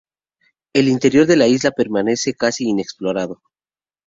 [0.73, 3.43] El interior de la isla permanece casi inexplorado.